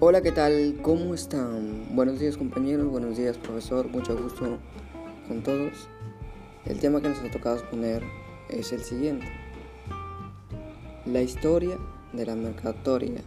[0.00, 0.78] Hola, ¿qué tal?
[0.80, 1.96] ¿Cómo están?
[1.96, 4.58] Buenos días compañeros, buenos días profesor, mucho gusto
[5.26, 5.88] con todos.
[6.66, 8.04] El tema que nos ha tocado exponer
[8.48, 9.26] es el siguiente.
[11.04, 11.78] La historia
[12.12, 13.22] de la mercatoria